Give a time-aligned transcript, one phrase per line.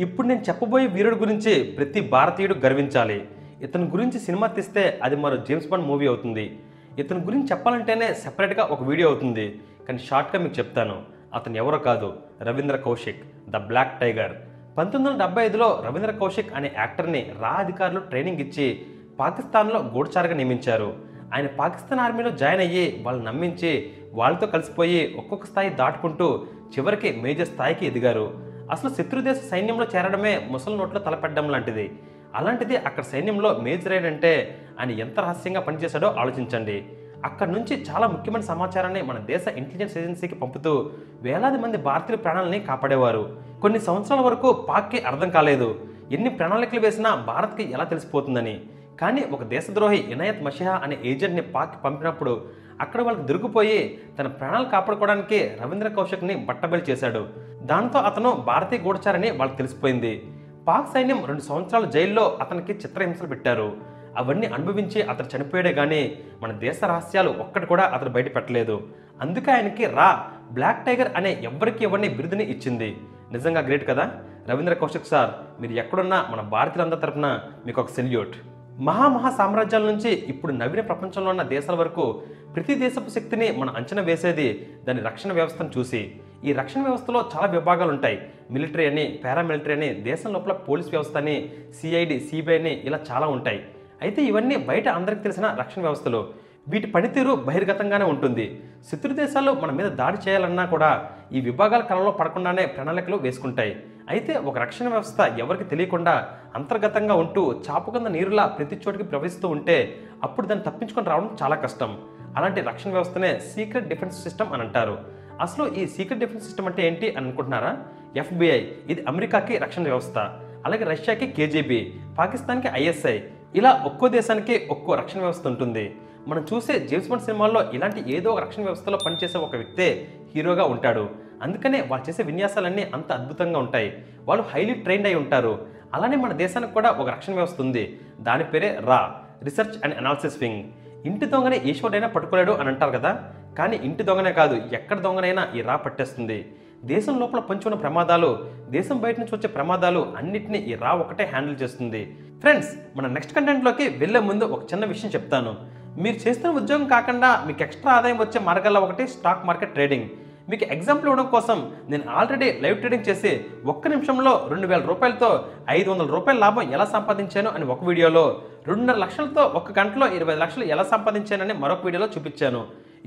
[0.00, 3.28] ఇప్పుడు నేను చెప్పబోయే వీరుడు గురించి ప్రతి భారతీయుడు గర్వించాలి.
[3.62, 6.58] ఇతని గురించి సినిమా తీస్తే అది మరో జేమ్స్ బాండ్ మూవీ అవుతుంది.
[6.98, 9.60] ఇతని గురించి చెప్పాలంటేనే సెపరేట్గా ఒక వీడియో అవుతుంది.
[9.88, 11.02] కానీ షార్ట్గా మీకు చెప్తాను.
[11.34, 12.12] అతను ఎవరో కాదు
[12.42, 14.32] Ravindra Kaushik the black tiger
[14.78, 18.86] పంతొమ్మిది వందల డెబ్బై ఐదులో రవీంద్ర కౌశిక్ అనే యాక్టర్ని రా అధికారులు ట్రైనింగ్ ఇచ్చి
[19.20, 20.96] పాకిస్తాన్లో గూఢచారుగా నియమించారు.
[21.34, 27.86] ఆయన పాకిస్తాన్ ఆర్మీలో జాయిన్ అయ్యి వాళ్ళు నమ్మించి వాళ్ళతో కలిసిపోయి ఒక్కొక్క స్థాయి దాటుకుంటూ చివరికి మేజర్ స్థాయికి
[27.86, 28.43] ఎదిగారు.
[28.70, 31.92] అసలు శత్రుదేశ సైన్యంలో చేరడమే ముసలి నోట్లో తలపెట్టడం లాంటిది.
[32.34, 36.86] అలాంటిది అక్కడ సైన్యంలో మేజర్ అంటే ఆయన ఎంత రహస్యంగా పనిచేశాడో ఆలోచించండి.
[37.24, 40.90] అక్కడ నుంచి చాలా ముఖ్యమైన సమాచారాన్ని మన దేశ ఇంటెలిజెన్స్ ఏజెన్సీకి పంపుతూ
[41.22, 43.36] వేలాది మంది భారతీయుల ప్రాణాలని కాపాడేవారు.
[43.62, 45.80] కొన్ని సంవత్సరాల వరకు పాక్కి అర్థం కాలేదు.
[46.12, 48.60] ఎన్ని ప్రణాళికలు వేసినా భారత్కి ఎలా తెలిసిపోతుందని.
[49.00, 52.44] కానీ ఒక దేశద్రోహి ఇనాయత్ మషిహా అనే ఏజెంట్ని పాక్కి పంపినప్పుడు
[52.80, 57.26] అక్కడ వాళ్ళకి దొరికిపోయి తన ప్రాణాలు కాపాడుకోవడానికి రవీంద్ర కౌశిక్ని బట్టబయలు చేశాడు.
[57.62, 60.26] దాంతో అతను భారతీయ గూఢచారని వాళ్ళకి తెలిసిపోయింది.
[60.68, 63.76] పాక్ సైన్యం రెండు సంవత్సరాల జైల్లో అతనికి చిత్రహింసలు పెట్టారు.
[64.16, 68.88] అవన్నీ అనుభవించి అతను చనిపోయాడే కానీ మన దేశ రహస్యాలు ఒక్కటి కూడా అతను బయట పెట్టలేదు.
[69.20, 72.96] అందుకే ఆయనకి రా బ్లాక్ టైగర్ అనే ఎవ్వరికి ఎవరిని బిరుదుని ఇచ్చింది.
[73.32, 74.10] నిజంగా గ్రేట్ కదా?
[74.50, 78.36] రవీంద్ర కౌశిక్ సార్ మీరు ఎక్కడున్నా మన భారతీయులందరి తరపున మీకు ఒక సెల్యూట్.
[78.80, 82.22] మహామహా సామ్రాజ్యాల నుంచి ఇప్పుడు నవీన ప్రపంచంలో ఉన్న దేశాల వరకు
[82.54, 86.14] ప్రతి దేశపు శక్తిని మనం అంచనా వేసేది దాని రక్షణ వ్యవస్థను చూసి.
[86.44, 88.18] ఈ రక్షణ వ్యవస్థలో చాలా విభాగాలు ఉంటాయి.
[88.50, 93.64] మిలిటరీ అని పారామిలిటరీ అని దేశం లోపల పోలీస్ వ్యవస్థ అని సిఐడి సిబిఐ అని ఇలా చాలా ఉంటాయి.
[94.02, 96.28] అయితే ఇవన్నీ బయట అందరికీ తెలిసిన రక్షణ వ్యవస్థలు.
[96.68, 98.62] వీటి పనితీరు బహిర్గతంగానే ఉంటుంది.
[98.92, 103.76] శత్రు దేశాలు మన మీద దాడి చేయాలన్నా కూడా ఈ విభాగాల కళలో పడకుండానే ప్రణాళికలు వేసుకుంటాయి.
[104.08, 109.96] అయితే ఒక రక్షణ వ్యవస్థ ఎవరికి తెలియకుండా అంతర్గతంగా ఉంటూ చాపు కింద నీరులా ప్రతి చోటికి ప్రవహిస్తూ ఉంటే
[110.22, 111.98] అప్పుడు దాన్ని తప్పించుకొని రావడం చాలా కష్టం.
[112.36, 114.98] అలాంటి రక్షణ వ్యవస్థనే సీక్రెట్ డిఫెన్స్ సిస్టమ్ అని అంటారు.
[115.40, 117.76] అసలు ఈ సీక్రెట్ డిఫెన్స్ సిస్టమ్ అంటే ఏంటి అని అనుకుంటున్నారా?
[118.16, 120.18] ఎఫ్బిఐ ఇది అమెరికాకి రక్షణ వ్యవస్థ.
[120.66, 123.20] అలాగే రష్యాకి కేజీబీ పాకిస్తాన్కి ఐఎస్ఐ.
[123.54, 125.96] ఇలా ఒక్కో దేశానికి ఒక్కో రక్షణ వ్యవస్థ ఉంటుంది.
[126.28, 131.10] మనం చూసే జేమ్స్ బాండ్ సినిమాల్లో ఇలాంటి ఏదో ఒక రక్షణ వ్యవస్థలో పనిచేసే ఒక వ్యక్తే హీరోగా ఉంటాడు.
[131.42, 134.04] అందుకనే వాళ్ళు చేసే విన్యాసాలన్నీ అంత అద్భుతంగా ఉంటాయి.
[134.24, 135.73] వాళ్ళు హైలీ ట్రైన్డ్ అయి ఉంటారు.
[135.94, 138.00] అలానే మన దేశానికి కూడా ఒక రక్షణ వ్యవస్థ ఉంది.
[138.20, 140.64] దాని పేరే రా రీసెర్చ్ అండ్ అనాలిసిస్ వింగ్.
[141.06, 143.30] ఇంటి దొంగనే ఈశ్వరుడైనా పట్టుకోలేడు అని అంటారు కదా?
[143.58, 146.52] కానీ ఇంటి దొంగనే కాదు ఎక్కడ దొంగనైనా ఈ రా పట్టేస్తుంది.
[146.84, 151.62] దేశం లోపల పొంచి ఉన్న ప్రమాదాలు దేశం బయట నుంచి వచ్చే ప్రమాదాలు అన్నిటినీ ఈ రా ఒకటే హ్యాండిల్
[151.62, 152.16] చేస్తుంది.
[152.40, 155.56] ఫ్రెండ్స్ మన నెక్స్ట్ కంటెంట్లోకి వెళ్ళే ముందు ఒక చిన్న విషయం చెప్తాను.
[155.98, 160.08] మీరు చేస్తున్న ఉద్యోగం కాకుండా మీకు ఎక్స్ట్రా ఆదాయం వచ్చే మార్గాల్లో ఒకటి స్టాక్ మార్కెట్ ట్రేడింగ్.
[160.50, 161.58] మీకు ఎగ్జాంపుల్ ఇవ్వడం కోసం
[161.90, 163.30] నేను ఆల్రెడీ లైవ్ ట్రేడింగ్ చేసి
[163.72, 165.28] ఒక్క నిమిషంలో రెండు వేల రూపాయలతో
[165.76, 168.24] ఐదు వందల రూపాయల లాభం ఎలా సంపాదించాను అని ఒక వీడియోలో
[168.68, 172.60] రెండున్నర లక్షలతో ఒక గంటలో ఇరవై లక్షలు ఎలా సంపాదించానని మరొక వీడియోలో చూపించాను.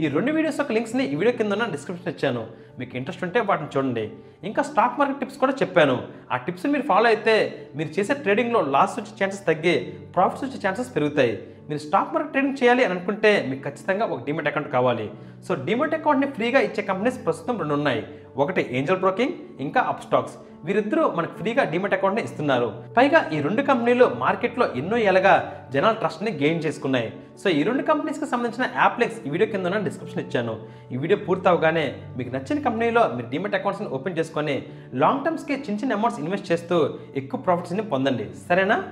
[0.03, 2.41] ఈ రెండు వీడియోస్ యొక్క లింక్స్ని ఈ వీడియో కింద డిస్క్రిప్షన్ ఇచ్చాను.
[2.79, 4.03] మీకు ఇంట్రెస్ట్ ఉంటే వాటిని చూడండి.
[4.49, 5.95] ఇంకా స్టాక్ మార్కెట్ టిప్స్ కూడా చెప్పాను.
[6.33, 7.35] ఆ టిప్స్ మీరు ఫాలో అయితే
[7.77, 9.75] మీరు చేసే ట్రేడింగ్లో లాస్ వచ్చే ఛాన్సెస్ తగ్గి
[10.17, 11.33] ప్రాఫిట్స్ వచ్చే ఛాన్సెస్ పెరుగుతాయి.
[11.69, 15.07] మీరు స్టాక్ మార్కెట్ ట్రేడింగ్ చేయాలి అని అనుకుంటే మీకు ఖచ్చితంగా ఒక డిమెట్ అకౌంట్ కావాలి.
[15.47, 18.03] సో డిమెట్ అకౌంట్ని ఫ్రీగా ఇచ్చే కంపెనీస్ ప్రస్తుతం రెండు ఉన్నాయి.
[18.43, 19.33] ఒకటి ఏంజల్ బ్రోకింగ్
[19.65, 20.35] ఇంకా అప్ స్టాక్స్
[20.65, 22.67] వీరిద్దరూ మనకు ఫ్రీగా డిమెట్ అకౌంట్ని ఇస్తున్నారు.
[22.97, 25.33] పైగా ఈ రెండు కంపెనీలు మార్కెట్లో ఎన్నో ఏళ్ళగా
[25.73, 27.09] జనాల ట్రస్ట్ని గెయిన్ చేసుకున్నాయి.
[27.41, 30.55] సో ఈ రెండు కంపెనీస్కి సంబంధించిన యాప్లెక్స్ ఈ వీడియో కింద డిస్క్రిప్షన్ ఇచ్చాను.
[30.91, 31.85] ఈ వీడియో పూర్తి అవగానే
[32.17, 34.55] మీకు నచ్చిన కంపెనీలో మీరు డిమెట్ అకౌంట్స్ని ఓపెన్ చేసుకొని
[35.03, 36.77] లాంగ్ టర్మ్స్కి చిన్న చిన్న అమౌంట్స్ ఇన్వెస్ట్ చేస్తూ
[37.15, 38.27] ఎక్కువ ప్రాఫిట్స్ని పొందండి.
[38.47, 38.83] సరేనా?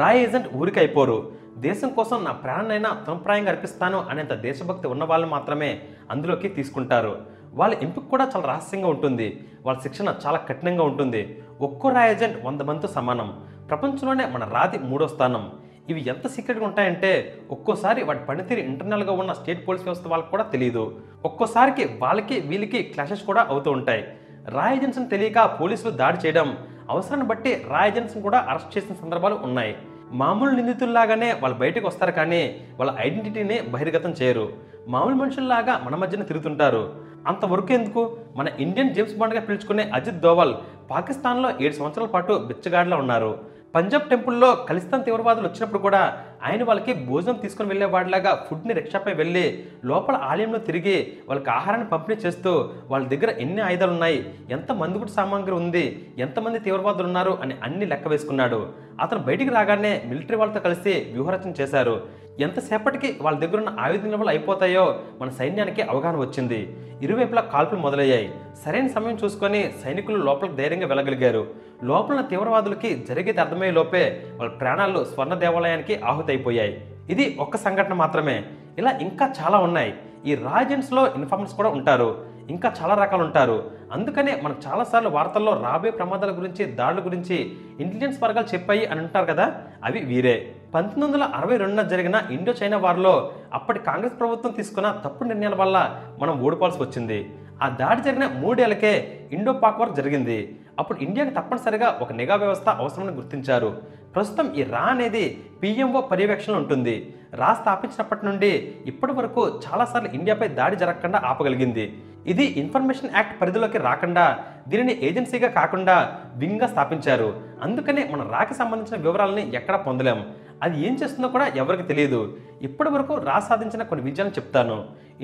[0.00, 1.16] రాయ్ ఏజెంట్ ఊరికి అయిపోరు
[1.56, 7.18] దేశం కోసం నా ప్రాణనైనా తమప్రాయంగా అర్పిస్తాను అనేంత దేశభక్తి ఉన్న వాళ్ళు మాత్రమే అందులోకి తీసుకుంటారు.
[7.54, 9.46] వాళ్ళ ఎంపిక కూడా చాలా రహస్యంగా ఉంటుంది.
[9.66, 11.42] వాళ్ళ శిక్షణ చాలా కఠినంగా ఉంటుంది.
[11.60, 13.44] ఒక్కో రాయజెంట్ వంద మందితో సమానం.
[13.68, 15.52] ప్రపంచంలోనే మన రాతి మూడో స్థానం.
[15.88, 21.00] ఇవి ఎంత సీక్రెట్గా ఉంటాయంటే ఒక్కోసారి వాటి పనితీరు ఇంటర్నల్గా ఉన్న స్టేట్ పోలీస్ వ్యవస్థ వాళ్ళకి కూడా తెలియదు
[21.24, 24.04] ఒక్కోసారికి వాళ్ళకి వీళ్ళకి క్లాషెస్ కూడా అవుతూ ఉంటాయి.
[24.48, 24.74] రా
[25.10, 26.58] తెలియక పోలీసులు దాడి చేయడం
[26.90, 27.92] అవసరాన్ని బట్టి రా
[28.22, 29.76] కూడా అరెస్ట్ చేసిన సందర్భాలు ఉన్నాయి.
[30.14, 34.52] మామూలు నిందితుల్లాగానే వాళ్ళు బయటకు వస్తారు కానీ వాళ్ళ ఐడెంటిటీని బహిర్గతం చేయరు.
[34.88, 36.94] మామూలు మనుషుల్లాగా మన మధ్యన తిరుగుతుంటారు.
[37.26, 38.16] అంతవరకు ఎందుకు?
[38.36, 40.54] మన ఇండియన్ జేమ్స్ బాండ్గా పిలుచుకునే అజిత్ దోవల్
[40.90, 43.38] పాకిస్తాన్లో ఏడు సంవత్సరాల పాటు బిచ్చగాడిలో ఉన్నారు.
[43.74, 46.02] పంజాబ్ టెంపుల్లో ఖలిస్తాన్ తీవ్రవాదులు వచ్చినప్పుడు కూడా
[46.46, 49.44] ఆయన వాళ్ళకి భోజనం తీసుకుని వెళ్ళే వాడిలాగా ఫుడ్ని రిక్షాపై వెళ్ళి
[49.90, 50.96] లోపల ఆలయంలో తిరిగి
[51.28, 52.52] వాళ్ళకి ఆహారాన్ని పంపిణీ చేస్తూ
[52.90, 54.18] వాళ్ళ దగ్గర ఎన్ని ఆయుధాలు ఉన్నాయి
[54.56, 55.84] ఎంత మందుగుడు సామాగ్రి ఉంది
[56.26, 58.60] ఎంతమంది తీవ్రవాదులు ఉన్నారు అని అన్ని లెక్క వేసుకున్నాడు.
[59.04, 61.96] అతను బయటికి రాగానే మిలిటరీ వాళ్ళతో కలిసి వ్యూహరచన చేశారు.
[62.40, 66.76] ఎంతసేపటికి వాళ్ళ దగ్గర ఉన్న ఆయుధ నిల్వలు అయిపోతాయో మన సైన్యానికి అవగాహన వచ్చింది.
[67.02, 68.34] ఇరువైపులా కాల్పులు మొదలయ్యాయి.
[68.66, 71.46] సరైన సమయం చూసుకొని సైనికులు లోపలికి ధైర్యంగా వెళ్ళగలిగారు.
[71.84, 76.84] లోపల ఉన్న తీవ్రవాదులకి జరిగేది అర్థమయ్యే లోపే వాళ్ళ ప్రాణాలు స్వర్ణ దేవాలయానికి ఆహుతైపోయాయి.
[77.10, 78.44] ఇది ఒక్క సంఘటన మాత్రమే.
[78.78, 79.94] ఇలా ఇంకా చాలా ఉన్నాయి.
[80.26, 82.24] ఈ రాజెంట్స్లో ఇన్ఫార్మర్స్ కూడా ఉంటారు.
[82.50, 83.70] ఇంకా చాలా రకాలు ఉంటారు.
[83.92, 89.54] అందుకనే మనం చాలాసార్లు వార్తల్లో రాబోయే ప్రమాదాల గురించి దాడుల గురించి ఇంటెలిజెన్స్ వర్గాలు చెప్పాయి అని అంటారు కదా?
[89.84, 90.52] అవి వీరే.
[90.74, 93.12] పంతొమ్మిది వందల అరవై రెండున జరిగిన ఇండో చైనా వార్లో
[93.56, 95.78] అప్పటి కాంగ్రెస్ ప్రభుత్వం తీసుకున్న తప్పుడు నిర్ణయాల వల్ల
[96.22, 97.18] మనం ఓడిపోవాల్సి వచ్చింది.
[97.62, 98.92] ఆ దాడి జరిగిన మూడేళ్ళకే
[99.36, 100.38] ఇండో పాక్ వార్ జరిగింది.
[100.78, 103.68] అప్పుడు ఇండియాకి తప్పనిసరిగా ఒక నిఘా వ్యవస్థ అవసరమని గుర్తించారు.
[104.14, 105.24] ప్రస్తుతం ఈ రా అనేది
[105.62, 106.96] పిఎంఓ పర్యవేక్షణలో ఉంటుంది.
[107.40, 108.50] రా స్థాపించినప్పటి నుండి
[108.90, 111.84] ఇప్పటి వరకు చాలాసార్లు ఇండియాపై దాడి జరగకుండా ఆపగలిగింది.
[112.32, 114.24] ఇది ఇన్ఫర్మేషన్ యాక్ట్ పరిధిలోకి రాకుండా
[114.68, 115.96] దీనిని ఏజెన్సీగా కాకుండా
[116.42, 117.28] వింగ్గా స్థాపించారు.
[117.66, 120.20] అందుకనే మన రాకి సంబంధించిన వివరాలని ఎక్కడా పొందలేం.
[120.64, 122.20] అది ఏం చేస్తుందో కూడా ఎవరికి తెలియదు.
[122.66, 124.76] ఇప్పటి వరకు రా సాధించిన కొన్ని విజయాలను చెప్తాను.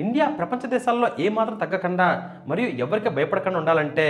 [0.03, 2.07] ఇండియా ప్రపంచ దేశాల్లో ఏమాత్రం తగ్గకుండా
[2.49, 4.05] మరియు ఎవరికి భయపడకుండా ఉండాలంటే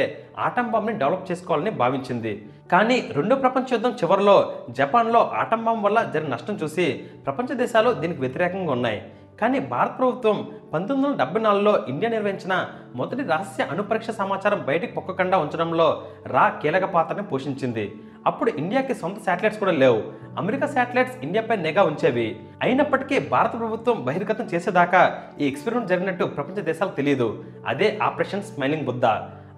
[0.47, 2.33] ఆటం బాంబ్ని డెవలప్ చేసుకోవాలని భావించింది.
[2.73, 4.37] కానీ రెండో ప్రపంచ యుద్ధం చివరిలో
[4.79, 6.87] జపాన్లో ఆటం బాంబ్ వల్ల జరిగిన నష్టం చూసి
[7.25, 9.01] ప్రపంచ దేశాలు దీనికి వ్యతిరేకంగా ఉన్నాయి.
[9.41, 10.37] కానీ భారత ప్రభుత్వం
[10.73, 12.53] పంతొమ్మిది వందల డెబ్బై నాలుగులో ఇండియా నిర్వహించిన
[12.99, 15.87] మొదటి రహస్య అణుపరీక్ష సమాచారం బయటికి పొక్కకుండా ఉంచడంలో
[16.33, 17.85] రా కీలక పాత్రని పోషించింది.
[18.27, 20.03] అప్పుడు ఇండియాకి సొంత శాటిలైట్స్ కూడా లేవు.
[20.37, 22.39] అమెరికా శాటిలైట్స్ ఇండియాపై నిఘా ఉంచేవి.
[22.61, 29.05] అయినప్పటికీ భారత ప్రభుత్వం బహిర్గతం చేసేదాకా ఈ ఎక్స్పెరిమెంట్ జరిగినట్టు ప్రపంచ దేశాలకు తెలియదు అదే ఆపరేషన్ స్మైలింగ్ బుద్ధ.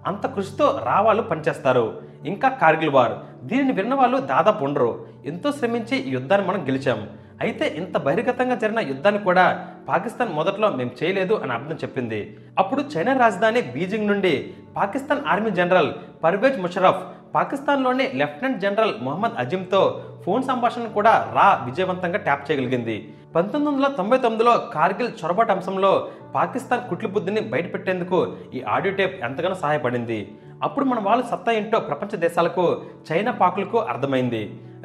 [0.06, 2.02] అంత కృషితో రావాళ్ళు పనిచేస్తారు.
[2.24, 3.12] ఇంకా కార్గిల్ వార్.
[3.44, 5.06] దీనిని విన్న వాళ్ళు దాదాపు ఉండరు.
[5.26, 7.08] ఎంతో శ్రమించి ఈ యుద్ధాన్ని మనం గెలిచాం.
[7.40, 12.36] అయితే ఇంత బహిర్గతంగా జరిగిన యుద్ధాన్ని కూడా పాకిస్తాన్ మొదట్లో మేము చేయలేదు అని అర్థం చెప్పింది.
[12.58, 15.92] అప్పుడు చైనా రాజధాని బీజింగ్ నుండి పాకిస్తాన్ ఆర్మీ జనరల్
[16.24, 17.02] పర్వేజ్ ముషరఫ్
[17.34, 19.82] పాకిస్తాన్లోని లెఫ్టినెంట్ జనరల్ మొహమ్మద్ అజిమ్తో
[20.24, 22.96] ఫోన్ సంభాషణ కూడా రా విజయవంతంగా ట్యాప్ చేయగలిగింది.
[23.36, 25.90] పంతొమ్మిది వందల తొంభై తొమ్మిదిలో కార్గిల్ చొరబాటు అంశంలో
[26.34, 28.18] పాకిస్తాన్ కుట్లిబుద్ధిని బయటపెట్టేందుకు
[28.54, 30.18] ఈ ఆడియో టేప్ ఎంతగానో సహాయపడింది.
[30.62, 32.64] అప్పుడు మన వాళ్ళు సత్తా ఏంటో ప్రపంచ దేశాలకు
[33.08, 34.42] చైనా పాకులకు అర్థమైంది.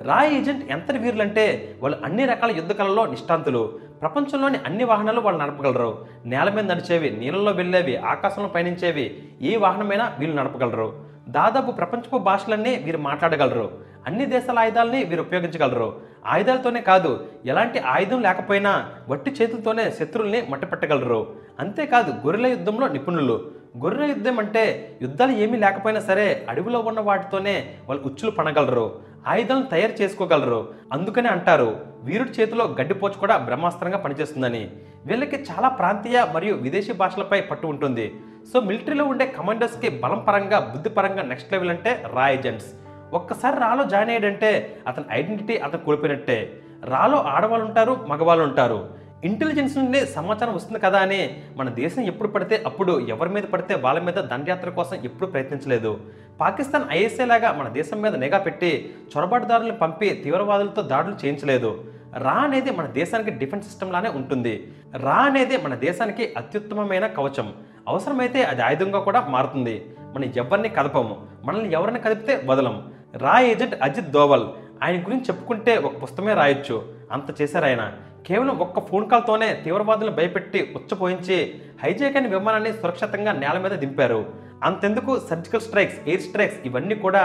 [0.10, 1.46] రా ఏజెంట్ ఎంతటి వీరులంటే
[1.82, 3.64] వాళ్ళు అన్ని రకాల యుద్ధ కళల్లో నిష్ఠాంతులు
[4.02, 6.06] ప్రపంచంలోని అన్ని వాహనాలు వాళ్ళు నడపగలరు.
[6.26, 10.94] నేల మీద నడిచేవి నీళ్ళలో వెళ్ళేవి ఆకాశంలో పయనించేవి ఏ వాహనమైనా వీళ్ళు నడపగలరు.
[11.30, 13.72] దాదాపు ప్రపంచపు భాషలన్నీ వీరు మాట్లాడగలరు.
[14.08, 16.02] అన్ని దేశాల ఆయుధాలని వీరు ఉపయోగించగలరు.
[16.26, 21.36] ఆయుధాలతోనే కాదు ఎలాంటి ఆయుధం లేకపోయినా వట్టి చేతులతోనే శత్రుల్ని మట్టపెట్టగలరు.
[21.60, 23.52] అంతేకాదు గొర్రెల యుద్ధంలో నిపుణులు.
[23.84, 30.02] గొర్రెల యుద్ధం అంటే యుద్ధాలు ఏమీ లేకపోయినా సరే అడవిలో ఉన్న వాటితోనే వాళ్ళు ఉచ్చులు పనగలరు ఆయుధాలను తయారు
[30.02, 30.74] చేసుకోగలరు.
[30.94, 34.72] అందుకనే అంటారు వీరుడి చేతిలో గడ్డిపోచు కూడా బ్రహ్మాస్త్రంగా పనిచేస్తుందని.
[35.06, 38.16] వీళ్ళకి చాలా ప్రాంతీయ మరియు విదేశీ భాషలపై పట్టు ఉంటుంది.
[38.54, 42.68] సో మిలిటరీలో ఉండే కమాండర్స్కి బలం పరంగా బుద్ధి పరంగా నెక్స్ట్ లెవెల్ అంటే రా ఏజెంట్స్.
[43.14, 46.62] ఒక్కసారి రాలో జాయిన్ అయ్యాడంటే అతని ఐడెంటిటీ అతను కోల్పోయినట్టే.
[46.84, 48.90] రాలో ఆడవాళ్ళు ఉంటారు మగవాళ్ళు ఉంటారు.
[49.24, 54.00] ఇంటెలిజెన్స్ నుండి సమాచారం వస్తుంది కదా అని మన దేశం ఎప్పుడు పడితే అప్పుడు ఎవరి మీద పడితే వాళ్ళ
[54.00, 56.00] మీద దండయాత్ర కోసం ఎప్పుడు ప్రయత్నించలేదు.
[56.40, 61.84] పాకిస్తాన్ ఐఎస్ఏ లాగా మన దేశం మీద నిఘా పెట్టి చొరబాటుదారులను పంపి తీవ్రవాదులతో దాడులు చేయించలేదు.
[62.18, 64.74] రా అనేది మన దేశానికి డిఫెన్స్ సిస్టమ్ లానే ఉంటుంది.
[64.98, 67.54] రా అనేది మన దేశానికి అత్యుత్తమమైన కవచం.
[67.88, 69.86] అవసరమైతే అది ఆయుధంగా కూడా మారుతుంది.
[70.16, 72.94] మనం ఎవరిని కదపము మనల్ని ఎవరిని కదిపితే వదలం.
[73.16, 74.44] రా ఏజెంట్ అజిత్ దోవల్.
[74.84, 76.94] ఆయన గురించి చెప్పుకుంటే ఒక పుస్తకమే రాయొచ్చు.
[77.12, 77.92] అంత చేశారు ఆయన.
[78.30, 81.38] కేవలం ఒక్క ఫోన్ కాల్తోనే తీవ్రవాదులను భయపెట్టి ఉచ్చపోయించి
[81.84, 84.20] హైజాక్ అయిన విమానాన్ని సురక్షితంగా నేల మీద దింపారు.
[84.68, 87.24] అంతెందుకు సర్జికల్ స్ట్రైక్స్ ఎయిర్ స్ట్రైక్స్ ఇవన్నీ కూడా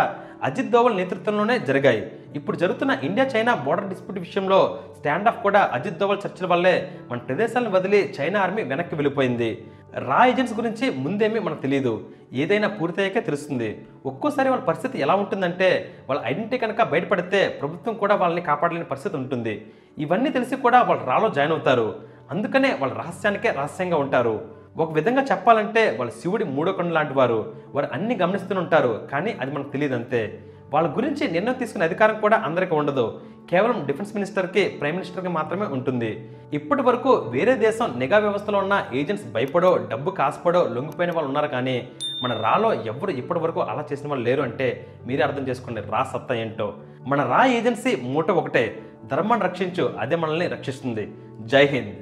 [0.49, 2.03] అజిత్ దోవల్ నేతృత్వంలోనే జరిగాయి.
[2.39, 4.61] ఇప్పుడు జరుగుతున్న ఇండియా చైనా బోర్డర్ డిస్ప్యూట్ విషయంలో
[4.99, 6.75] స్టాండ్ ఆఫ్ కూడా అజిత్ దోవల్ చర్చల వల్లే
[7.11, 9.51] మన ప్రదేశాలను వదిలి చైనా ఆర్మీ వెనక్కి వెళ్ళిపోయింది.
[9.99, 13.87] రా ఏజెంట్స్ గురించి ముందేమీ మనకు తెలియదు ఏదైనా పూర్తయ్యాకే తెలుస్తుంది.
[14.07, 19.67] ఒక్కోసారి వాళ్ళ పరిస్థితి ఎలా ఉంటుందంటే వాళ్ళ ఐడెంటిటీ కనుక బయటపడితే ప్రభుత్వం కూడా వాళ్ళని కాపాడలేని పరిస్థితి ఉంటుంది.
[19.99, 21.95] ఇవన్నీ తెలిసి కూడా వాళ్ళు రాలో జాయిన్ అవుతారు.
[22.31, 24.49] అందుకనే వాళ్ళ రహస్యానికే రహస్యంగా ఉంటారు.
[24.77, 27.55] ఒక విధంగా చెప్పాలంటే వాళ్ళ శివుడి మూడో కొండ లాంటి వారు.
[27.75, 29.09] వారు అన్ని గమనిస్తూనే ఉంటారు.
[29.13, 30.41] కానీ అది మనకు తెలియదు అంతే
[30.75, 33.21] వాళ్ళ గురించి నిర్ణయం తీసుకునే అధికారం కూడా అందరికీ ఉండదు.
[33.51, 36.29] కేవలం డిఫెన్స్ మినిస్టర్కి ప్రైమ్ మినిస్టర్కి మాత్రమే ఉంటుంది.
[36.53, 41.89] ఇప్పటి వరకు వేరే దేశం నిఘా వ్యవస్థలో ఉన్న ఏజెంట్స్ భయపడో డబ్బు కాసుపడో లొంగిపోయిన వాళ్ళు ఉన్నారు కానీ
[42.23, 46.35] మన రాలో ఎవరు ఇప్పటి వరకు అలా చేసిన వాళ్ళు లేరు అంటే మీరే అర్థం చేసుకోండి రా సత్తా
[46.35, 46.75] ఏంటో?
[47.07, 51.13] మన రా ఏజెన్సీ మూట ఒకటే ధర్మాన్ని రక్షించు అదే మనల్ని రక్షిస్తుంది.
[51.41, 51.95] జై హింద్.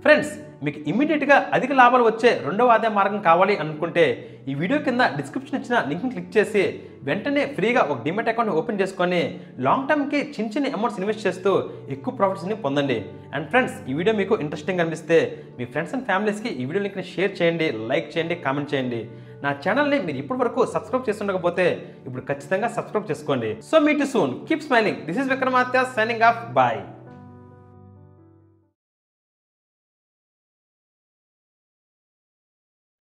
[0.00, 0.32] ఫ్రెండ్స్
[0.66, 4.04] మీకు ఇమీడియట్గా అధిక లాభాలు వచ్చే రెండవ ఆదాయ మార్గం కావాలి అనుకుంటే
[4.50, 6.62] ఈ వీడియో కింద డిస్క్రిప్షన్ ఇచ్చిన లింక్ని క్లిక్ చేసి
[7.08, 9.20] వెంటనే ఫ్రీగా ఒక డిమెట్ అకౌంట్ ఓపెన్ చేసుకొని
[9.66, 11.50] లాంగ్ టర్మ్కి చిన్న చిన్న అమౌంట్స్ ఇన్వెస్ట్ చేస్తూ
[11.94, 12.98] ఎక్కువ ప్రాఫిట్స్ని పొందండి.
[13.34, 15.18] అండ్ ఫ్రెండ్స్ ఈ వీడియో మీకు ఇంట్రెస్టింగ్ అనిపిస్తే
[15.58, 19.02] మీ ఫ్రెండ్స్ అండ్ ఫ్యామిలీస్కి ఈ వీడియో లింక్ని షేర్ చేయండి లైక్ చేయండి కామెంట్ చేయండి.
[19.44, 21.66] నా ఛానల్ని మీరు ఇప్పటి వరకు సబ్స్క్రైబ్ చేస్తుండకపోతే
[22.06, 23.52] ఇప్పుడు ఖచ్చితంగా సబ్స్క్రైబ్ చేసుకోండి.
[23.70, 26.82] So meet soon keep smiling this is Vikramatya signing off bye